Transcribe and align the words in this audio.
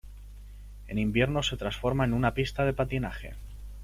En 0.87 0.97
invierno 0.97 1.43
se 1.43 1.57
transforma 1.57 2.05
en 2.05 2.13
una 2.13 2.33
pista 2.33 2.65
de 2.65 2.73
patinaje. 2.73 3.35